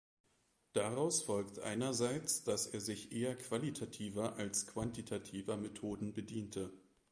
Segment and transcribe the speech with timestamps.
[0.73, 6.73] Daraus folgt einerseits, dass er sich eher qualitativer als quantitativer Methoden bediente.